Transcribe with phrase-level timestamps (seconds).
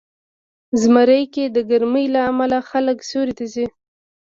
[0.81, 3.65] زمری کې د ګرمۍ له امله خلک سیوري ته ځي.